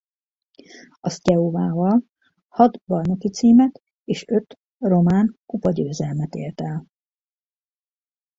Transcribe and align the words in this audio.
A 0.99 1.09
Steauaval 1.09 2.03
hat 2.49 2.77
bajnoki 2.87 3.29
címet 3.29 3.81
és 4.03 4.27
öt 4.27 4.59
román 4.79 5.39
kupa-győzelmet 5.45 6.35
ért 6.35 6.61
el. 6.61 6.85